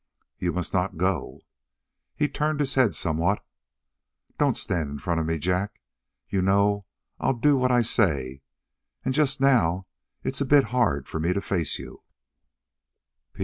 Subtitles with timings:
[0.39, 1.41] "You must not go!"
[2.15, 3.45] He turned his head somewhat.
[4.39, 5.79] "Don't stand in front of me, Jack.
[6.27, 6.87] You know
[7.19, 8.41] I'll do what I say,
[9.05, 9.85] and just now
[10.23, 12.01] it's a bit hard for me to face you."